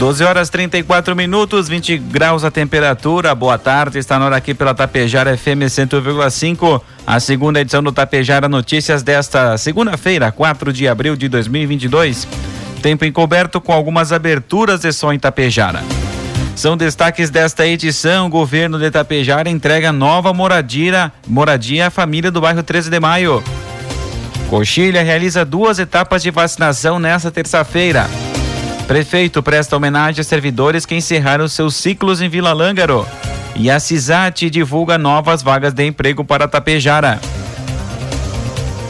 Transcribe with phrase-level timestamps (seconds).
[0.00, 3.34] 12 horas 34 minutos, 20 graus a temperatura.
[3.34, 6.80] Boa tarde, está na hora aqui pela Tapejara FM 100,5.
[7.06, 12.26] A segunda edição do Tapejara Notícias desta segunda-feira, 4 de abril de 2022.
[12.80, 15.82] Tempo encoberto com algumas aberturas de som em Tapejara.
[16.56, 18.28] São destaques desta edição.
[18.28, 23.44] O governo de Tapejara entrega nova moradia, moradia à família do bairro 13 de Maio.
[24.48, 28.08] Coxilha realiza duas etapas de vacinação nesta terça-feira.
[28.90, 33.06] Prefeito presta homenagem a servidores que encerraram seus ciclos em Vila Lângaro.
[33.54, 37.20] E a CISAT divulga novas vagas de emprego para Tapejara.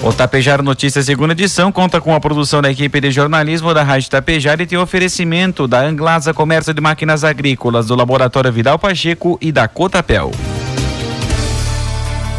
[0.03, 4.09] O Tapejara Notícias segunda edição conta com a produção da equipe de jornalismo da Rádio
[4.09, 9.53] Tapejara e tem oferecimento da Anglasa Comércio de Máquinas Agrícolas, do Laboratório Vidal Pacheco e
[9.53, 10.31] da Cotapel.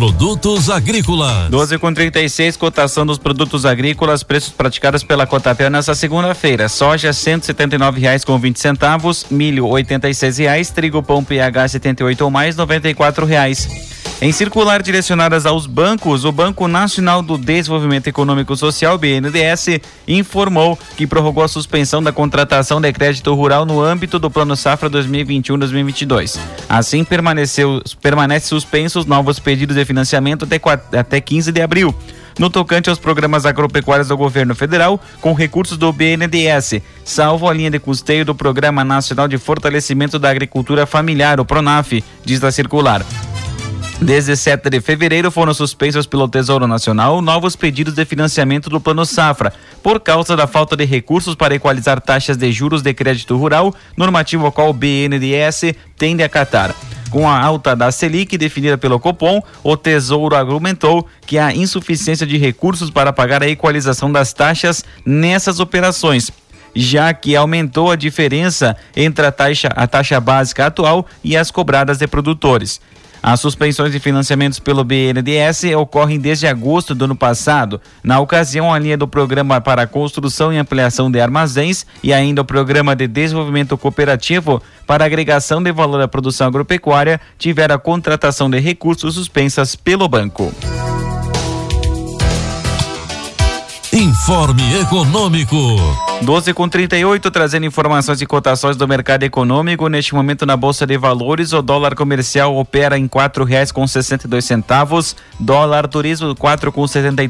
[0.00, 1.50] Produtos agrícolas.
[1.50, 6.70] 12 com 36, cotação dos produtos agrícolas, preços praticados pela Cotapel nessa segunda-feira.
[6.70, 12.56] Soja R$ 179,20 com 20 centavos, milho 86,00 reais, trigo pão PH 78 ou mais
[12.56, 13.99] 94,00 reais.
[14.22, 21.06] Em circular direcionadas aos bancos, o Banco Nacional do Desenvolvimento Econômico Social, BNDES, informou que
[21.06, 26.38] prorrogou a suspensão da contratação de crédito rural no âmbito do Plano Safra 2021-2022.
[26.68, 30.60] Assim, permaneceu, permanece suspensos novos pedidos de financiamento até,
[30.98, 31.94] até 15 de abril
[32.38, 37.70] no tocante aos programas agropecuários do governo federal, com recursos do BNDES, salvo a linha
[37.70, 43.04] de custeio do Programa Nacional de Fortalecimento da Agricultura Familiar, o PRONAF, diz a circular.
[44.02, 49.04] Desde 7 de fevereiro foram suspensos pelo Tesouro Nacional novos pedidos de financiamento do Plano
[49.04, 49.52] Safra,
[49.82, 54.46] por causa da falta de recursos para equalizar taxas de juros de crédito rural, normativo
[54.46, 56.74] ao qual o BNDES tende a acatar.
[57.10, 62.38] Com a alta da Selic definida pelo Copom, o Tesouro argumentou que há insuficiência de
[62.38, 66.30] recursos para pagar a equalização das taxas nessas operações,
[66.74, 71.98] já que aumentou a diferença entre a taxa, a taxa básica atual e as cobradas
[71.98, 72.80] de produtores.
[73.22, 77.80] As suspensões de financiamentos pelo BNDES ocorrem desde agosto do ano passado.
[78.02, 82.40] Na ocasião, a linha do Programa para a Construção e Ampliação de Armazéns e ainda
[82.40, 88.48] o Programa de Desenvolvimento Cooperativo para Agregação de Valor à Produção Agropecuária tiveram a contratação
[88.48, 90.52] de recursos suspensas pelo banco.
[94.00, 95.76] Informe Econômico.
[96.22, 99.88] 12 com 38, trazendo informações e cotações do mercado econômico.
[99.88, 104.40] Neste momento, na Bolsa de Valores, o dólar comercial opera em quatro reais com sessenta
[104.40, 107.22] centavos, dólar turismo quatro com setenta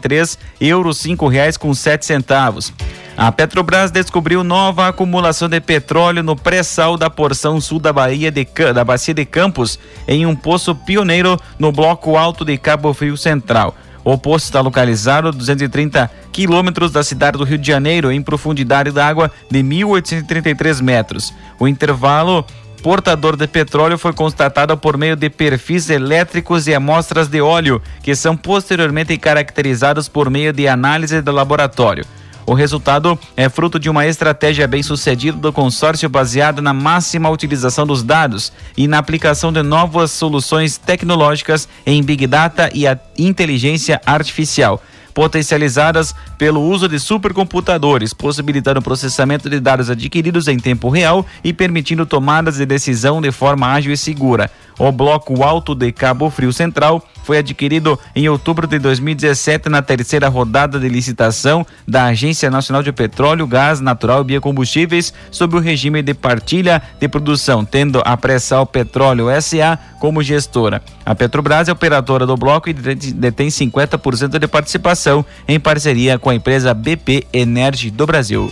[0.60, 2.72] euro cinco reais com sete centavos.
[3.16, 8.46] A Petrobras descobriu nova acumulação de petróleo no pré-sal da porção sul da Bahia de,
[8.72, 9.76] da Bacia de Campos,
[10.06, 13.74] em um poço pioneiro no bloco alto de Cabo Frio Central.
[14.04, 18.90] O poço está localizado a 230 quilômetros da cidade do Rio de Janeiro, em profundidade
[18.90, 21.34] d'água de 1.833 metros.
[21.58, 22.44] O intervalo
[22.82, 28.14] portador de petróleo foi constatado por meio de perfis elétricos e amostras de óleo, que
[28.14, 32.04] são posteriormente caracterizados por meio de análise de laboratório.
[32.50, 37.86] O resultado é fruto de uma estratégia bem sucedida do consórcio baseada na máxima utilização
[37.86, 44.00] dos dados e na aplicação de novas soluções tecnológicas em Big Data e a inteligência
[44.04, 44.82] artificial
[45.14, 51.52] potencializadas pelo uso de supercomputadores, possibilitando o processamento de dados adquiridos em tempo real e
[51.52, 54.50] permitindo tomadas de decisão de forma ágil e segura.
[54.78, 60.28] O bloco alto de Cabo Frio Central foi adquirido em outubro de 2017 na terceira
[60.28, 66.02] rodada de licitação da Agência Nacional de Petróleo, Gás Natural e Biocombustíveis sob o regime
[66.02, 70.82] de partilha de produção, tendo a Pressal Petróleo SA como gestora.
[71.06, 76.34] A Petrobras é operadora do bloco e detém 50% de participação em parceria com a
[76.34, 78.50] empresa BP Energy do Brasil.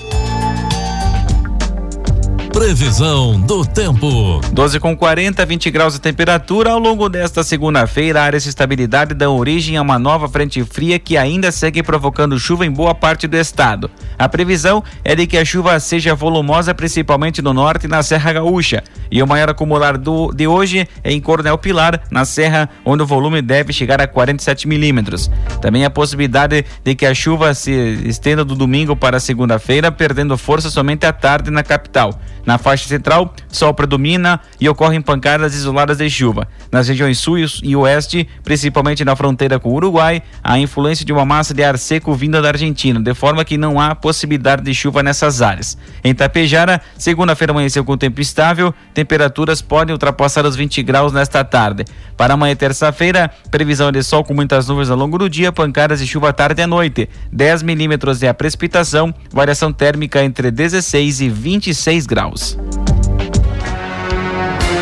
[2.58, 4.40] Previsão do tempo.
[4.52, 6.72] 12 com 40, 20 graus de temperatura.
[6.72, 11.16] Ao longo desta segunda-feira, áreas de estabilidade dão origem a uma nova frente fria que
[11.16, 13.88] ainda segue provocando chuva em boa parte do estado.
[14.18, 18.32] A previsão é de que a chuva seja volumosa, principalmente no norte e na Serra
[18.32, 18.82] Gaúcha.
[19.08, 23.06] E o maior acumular do, de hoje é em Coronel Pilar, na Serra, onde o
[23.06, 25.30] volume deve chegar a 47 milímetros.
[25.62, 27.70] Também a possibilidade de que a chuva se
[28.04, 32.18] estenda do domingo para segunda-feira, perdendo força somente à tarde na capital.
[32.48, 36.48] Na faixa central, sol predomina e ocorrem pancadas isoladas de chuva.
[36.72, 41.26] Nas regiões sul e oeste, principalmente na fronteira com o Uruguai, há influência de uma
[41.26, 45.02] massa de ar seco vinda da Argentina, de forma que não há possibilidade de chuva
[45.02, 45.76] nessas áreas.
[46.02, 51.84] Em Tapejara, segunda-feira amanheceu com tempo estável, temperaturas podem ultrapassar os 20 graus nesta tarde.
[52.16, 56.06] Para amanhã, terça-feira, previsão de sol com muitas nuvens ao longo do dia, pancadas de
[56.06, 57.10] chuva tarde e à noite.
[57.30, 62.37] 10 milímetros é a precipitação, variação térmica entre 16 e 26 graus.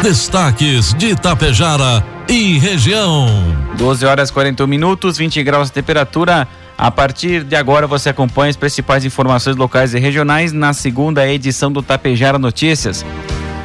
[0.02, 3.26] Destaques de Itapejara e região.
[3.76, 6.46] 12 horas 41 minutos, 20 graus de temperatura.
[6.78, 11.72] A partir de agora você acompanha as principais informações locais e regionais na segunda edição
[11.72, 13.04] do Tapejara Notícias.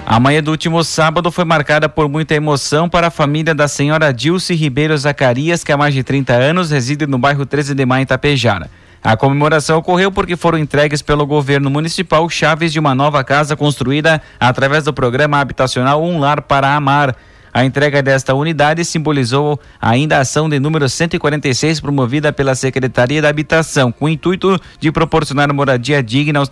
[0.06, 4.14] A manhã do último sábado foi marcada por muita emoção para a família da senhora
[4.14, 8.04] Dilce Ribeiro Zacarias, que há mais de 30 anos reside no bairro 13 de Maio,
[8.04, 8.70] em Tapejara.
[9.04, 14.22] A comemoração ocorreu porque foram entregues pelo governo municipal chaves de uma nova casa construída
[14.40, 17.16] através do programa habitacional Um Lar para Amar.
[17.52, 23.30] A entrega desta unidade simbolizou ainda a ação de número 146 promovida pela Secretaria da
[23.30, 26.50] Habitação, com o intuito de proporcionar moradia digna aos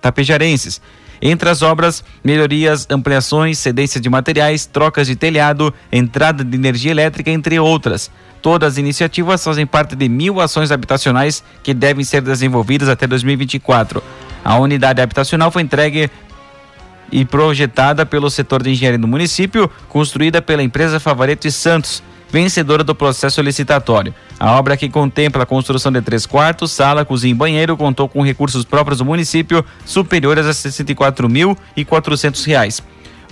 [0.00, 0.82] tapejarenses.
[1.22, 7.30] Entre as obras, melhorias, ampliações, cedência de materiais, trocas de telhado, entrada de energia elétrica,
[7.30, 8.10] entre outras.
[8.44, 14.04] Todas as iniciativas fazem parte de mil ações habitacionais que devem ser desenvolvidas até 2024.
[14.44, 16.10] A unidade habitacional foi entregue
[17.10, 22.84] e projetada pelo setor de engenharia do município, construída pela empresa Favareto e Santos, vencedora
[22.84, 24.14] do processo licitatório.
[24.38, 28.20] A obra que contempla a construção de três quartos, sala, cozinha e banheiro contou com
[28.20, 32.82] recursos próprios do município superiores a 64.400 reais.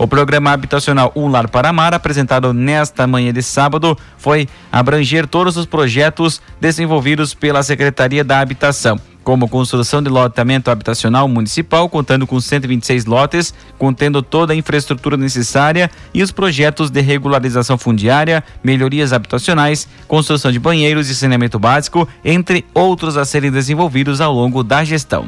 [0.03, 5.57] O programa habitacional Um Lar para Amar, apresentado nesta manhã de sábado, foi abranger todos
[5.57, 12.41] os projetos desenvolvidos pela Secretaria da Habitação como construção de loteamento habitacional municipal, contando com
[12.41, 19.87] 126 lotes, contendo toda a infraestrutura necessária e os projetos de regularização fundiária, melhorias habitacionais,
[20.09, 25.25] construção de banheiros e saneamento básico, entre outros a serem desenvolvidos ao longo da gestão.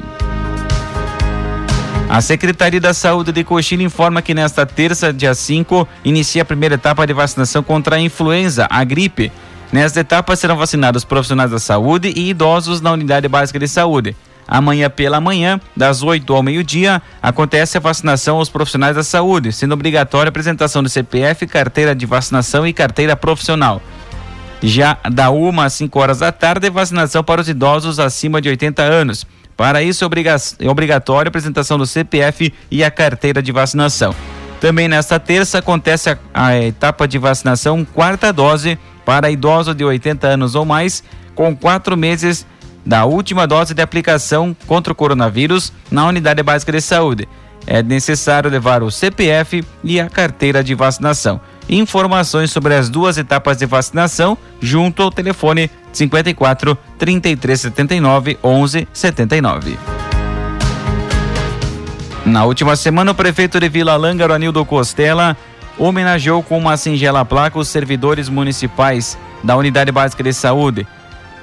[2.14, 6.76] A Secretaria da Saúde de Coxilha informa que nesta terça, dia 5, inicia a primeira
[6.76, 9.32] etapa de vacinação contra a influenza, a gripe.
[9.72, 14.14] Nesta etapa serão vacinados profissionais da saúde e idosos na unidade básica de saúde.
[14.46, 19.72] Amanhã pela manhã, das 8 ao meio-dia, acontece a vacinação aos profissionais da saúde, sendo
[19.72, 23.82] obrigatória a apresentação do CPF, carteira de vacinação e carteira profissional.
[24.62, 28.84] Já da 1 às 5 horas da tarde, vacinação para os idosos acima de 80
[28.84, 29.26] anos.
[29.56, 34.14] Para isso, é, é obrigatório a apresentação do CPF e a carteira de vacinação.
[34.60, 40.26] Também nesta terça acontece a, a etapa de vacinação quarta dose para idosos de 80
[40.26, 42.46] anos ou mais, com quatro meses
[42.84, 47.28] da última dose de aplicação contra o coronavírus na unidade básica de saúde.
[47.66, 51.40] É necessário levar o CPF e a carteira de vacinação.
[51.68, 59.78] Informações sobre as duas etapas de vacinação junto ao telefone 54 3379 1179.
[62.26, 65.36] Na última semana, o prefeito de Vila Lângaro, Anildo Costela,
[65.78, 70.86] homenageou com uma singela placa os servidores municipais da Unidade Básica de Saúde,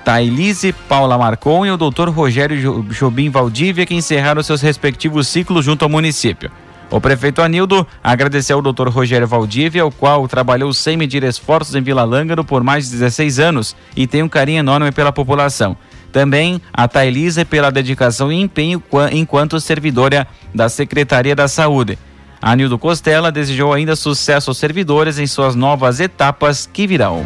[0.03, 2.09] Thailise Paula Marcon e o Dr.
[2.09, 6.51] Rogério Jobim Valdívia, que encerraram seus respectivos ciclos junto ao município.
[6.89, 8.89] O prefeito Anildo agradeceu ao Dr.
[8.89, 13.39] Rogério Valdívia, o qual trabalhou sem medir esforços em Vila Lângaro por mais de 16
[13.39, 15.77] anos e tem um carinho enorme pela população.
[16.11, 21.97] Também a Thailise pela dedicação e empenho enquanto servidora da Secretaria da Saúde.
[22.41, 27.23] Anildo Costela desejou ainda sucesso aos servidores em suas novas etapas que virão.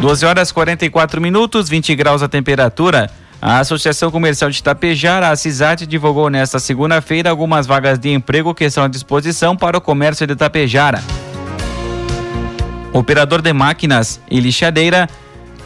[0.00, 3.10] 12 horas 44 minutos, 20 graus a temperatura.
[3.42, 8.64] A Associação Comercial de Itapejara, a CISAT, divulgou nesta segunda-feira algumas vagas de emprego que
[8.64, 11.02] estão à disposição para o comércio de Itapejara.
[12.92, 15.08] Operador de máquinas e lixadeira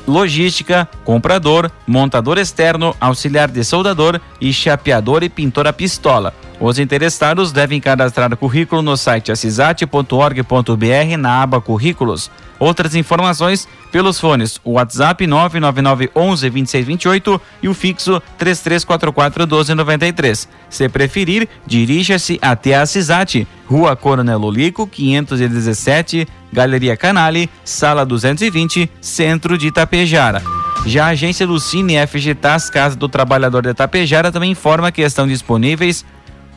[0.07, 6.35] logística, comprador, montador externo, auxiliar de soldador e chapeador e pintor a pistola.
[6.63, 12.31] Os interessados devem cadastrar currículo no site assisat.org.br na aba Currículos.
[12.57, 20.49] Outras informações pelos fones WhatsApp 999 11 2628 e o fixo 3344 1293.
[20.71, 29.59] Se preferir, dirija-se até a CISAT, Rua Coronel Olico, 517, Galeria Canale, Sala 220, Centro
[29.59, 30.41] de Itapejara.
[30.87, 36.05] Já a agência Lucine FGTAS Casa do Trabalhador de Itapejara também informa que estão disponíveis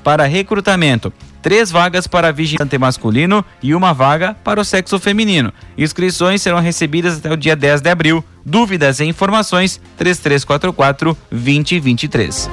[0.06, 1.12] para recrutamento.
[1.42, 5.52] Três vagas para vigilante masculino e uma vaga para o sexo feminino.
[5.76, 8.24] Inscrições serão recebidas até o dia 10 de abril.
[8.46, 12.50] Dúvidas e informações 3344 2023.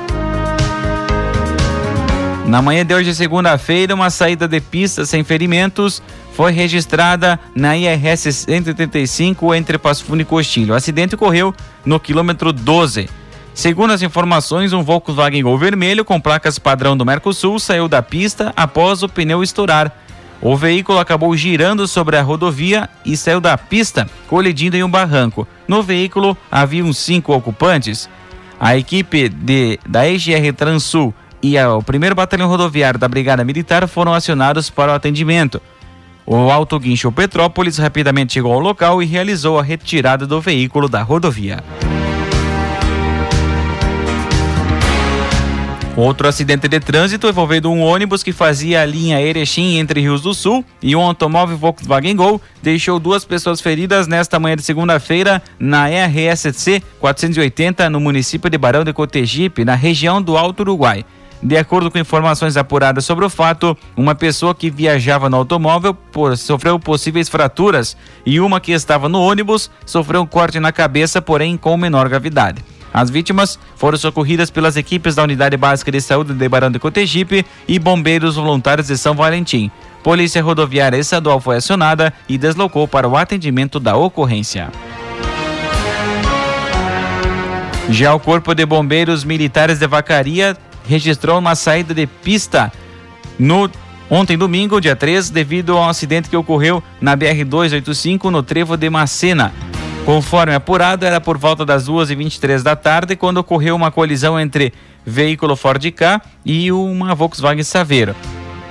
[2.46, 8.32] Na manhã de hoje, segunda-feira, uma saída de pista sem ferimentos foi registrada na IRS
[8.32, 10.72] 185 entre Passo Fundo e Coxilho.
[10.72, 11.54] O acidente ocorreu
[11.84, 13.08] no quilômetro 12
[13.54, 18.52] Segundo as informações, um Volkswagen Gol vermelho com placas padrão do Mercosul saiu da pista
[18.56, 19.92] após o pneu estourar.
[20.40, 25.46] O veículo acabou girando sobre a rodovia e saiu da pista, colidindo em um barranco.
[25.68, 28.08] No veículo haviam cinco ocupantes.
[28.58, 34.14] A equipe de, da EGR Transul e o primeiro batalhão rodoviário da Brigada Militar foram
[34.14, 35.60] acionados para o atendimento.
[36.24, 41.02] O Auto Guincho Petrópolis rapidamente chegou ao local e realizou a retirada do veículo da
[41.02, 41.62] rodovia.
[45.94, 50.32] Outro acidente de trânsito envolvendo um ônibus que fazia a linha Erechim entre Rios do
[50.32, 55.88] Sul e um automóvel Volkswagen Gol deixou duas pessoas feridas nesta manhã de segunda-feira na
[55.88, 61.04] RSC 480 no município de Barão de Cotegipe, na região do Alto Uruguai.
[61.42, 65.94] De acordo com informações apuradas sobre o fato, uma pessoa que viajava no automóvel
[66.38, 71.58] sofreu possíveis fraturas e uma que estava no ônibus sofreu um corte na cabeça, porém
[71.58, 72.64] com menor gravidade.
[72.92, 77.44] As vítimas foram socorridas pelas equipes da Unidade Básica de Saúde de Barão de Cotegipe
[77.66, 79.70] e bombeiros voluntários de São Valentim.
[80.02, 84.70] Polícia Rodoviária Estadual foi acionada e deslocou para o atendimento da ocorrência.
[87.88, 90.56] Já o Corpo de Bombeiros Militares de Vacaria
[90.86, 92.72] registrou uma saída de pista
[93.38, 93.70] no
[94.10, 98.76] ontem domingo, dia 3, devido a um acidente que ocorreu na BR 285 no trevo
[98.76, 99.52] de Macena.
[100.04, 104.72] Conforme apurado, era por volta das 2h23 da tarde quando ocorreu uma colisão entre
[105.06, 108.14] veículo Ford K e uma Volkswagen Saveiro.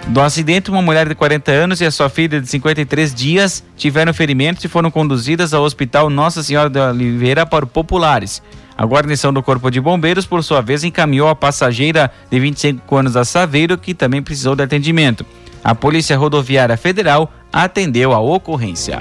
[0.08, 4.14] Do acidente, uma mulher de 40 anos e a sua filha de 53 dias tiveram
[4.14, 8.42] ferimentos e foram conduzidas ao Hospital Nossa Senhora de Oliveira para Populares.
[8.78, 13.16] A guarnição do Corpo de Bombeiros, por sua vez, encaminhou a passageira de 25 anos
[13.16, 15.26] a Saveiro, que também precisou de atendimento.
[15.64, 19.00] A Polícia Rodoviária Federal atendeu a ocorrência.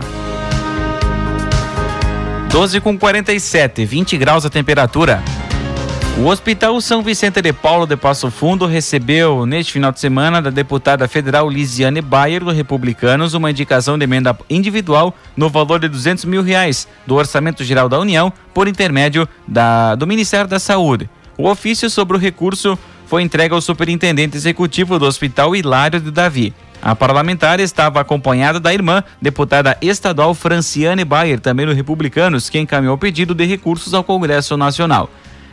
[2.50, 5.22] 12 com 47, 20 graus a temperatura.
[6.18, 10.50] O Hospital São Vicente de Paulo de Passo Fundo recebeu neste final de semana da
[10.50, 16.24] deputada federal Lisiane Bayer do Republicanos uma indicação de emenda individual no valor de 200
[16.24, 21.08] mil reais do Orçamento Geral da União por intermédio da, do Ministério da Saúde.
[21.38, 22.76] O ofício sobre o recurso
[23.06, 26.52] foi entregue ao superintendente executivo do Hospital Hilário de Davi.
[26.82, 32.94] A parlamentar estava acompanhada da irmã, deputada estadual Franciane Bayer, também do Republicanos, que encaminhou
[32.94, 35.10] o pedido de recursos ao Congresso Nacional.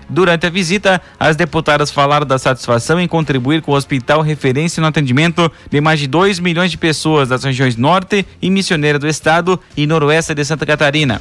[0.10, 4.88] Durante a visita, as deputadas falaram da satisfação em contribuir com o hospital referência no
[4.88, 9.60] atendimento de mais de 2 milhões de pessoas das regiões norte e missioneira do estado
[9.76, 11.20] e noroeste de Santa Catarina.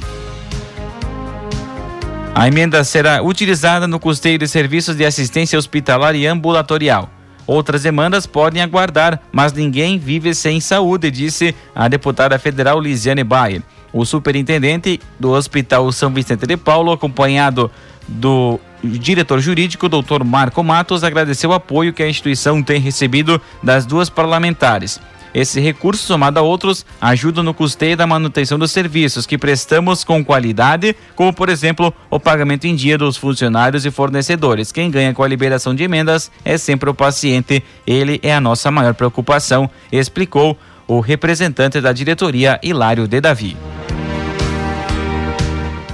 [2.33, 7.16] A emenda será utilizada no custeio de serviços de assistência hospitalar e ambulatorial.
[7.47, 13.63] Outras demandas podem aguardar, mas ninguém vive sem saúde, disse a deputada federal Lisiane Bayer.
[13.93, 17.71] O superintendente do Hospital São Vicente de Paulo, acompanhado
[18.05, 23.85] do diretor jurídico, doutor Marco Matos, agradeceu o apoio que a instituição tem recebido das
[23.85, 24.99] duas parlamentares.
[25.37, 30.25] Esse recurso, somado a outros, ajuda no custeio da manutenção dos serviços que prestamos com
[30.25, 34.71] qualidade, como, por exemplo, o pagamento em dia dos funcionários e fornecedores.
[34.71, 37.63] Quem ganha com a liberação de emendas é sempre o paciente.
[37.85, 43.55] Ele é a nossa maior preocupação, explicou o representante da diretoria, Hilário de Davi.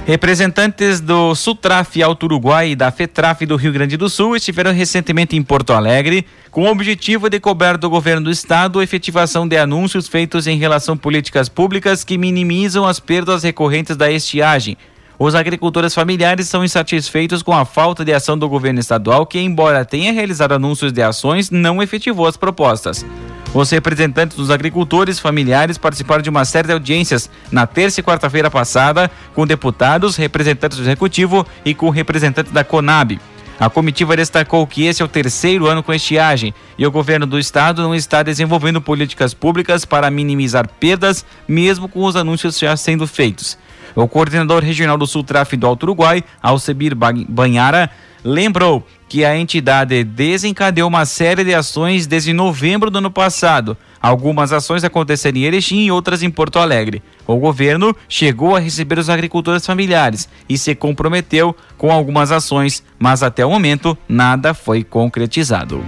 [0.06, 5.34] Representantes do Sutraf Alto Uruguai e da FETRAF do Rio Grande do Sul estiveram recentemente
[5.34, 9.56] em Porto Alegre com o objetivo de cobrar do governo do estado a efetivação de
[9.56, 14.76] anúncios feitos em relação a políticas públicas que minimizam as perdas recorrentes da estiagem.
[15.18, 19.86] Os agricultores familiares são insatisfeitos com a falta de ação do governo estadual, que, embora
[19.86, 23.06] tenha realizado anúncios de ações, não efetivou as propostas.
[23.54, 28.50] Os representantes dos agricultores familiares participaram de uma série de audiências na terça e quarta-feira
[28.50, 33.20] passada com deputados, representantes do executivo e com representantes da Conab.
[33.60, 37.38] A comitiva destacou que esse é o terceiro ano com estiagem e o governo do
[37.38, 43.06] estado não está desenvolvendo políticas públicas para minimizar perdas, mesmo com os anúncios já sendo
[43.06, 43.56] feitos.
[43.94, 47.88] O coordenador regional do Sul Tráfico do Alto Uruguai, Alcebir Banhara,
[48.24, 53.76] lembrou que a entidade desencadeou uma série de ações desde novembro do ano passado.
[54.00, 57.02] Algumas ações aconteceram em Erechim e outras em Porto Alegre.
[57.26, 63.22] O governo chegou a receber os agricultores familiares e se comprometeu com algumas ações, mas
[63.22, 65.82] até o momento nada foi concretizado.